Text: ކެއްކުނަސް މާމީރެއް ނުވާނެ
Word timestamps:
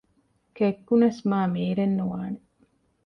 ކެއްކުނަސް 0.57 1.21
މާމީރެއް 1.29 1.95
ނުވާނެ 1.97 2.39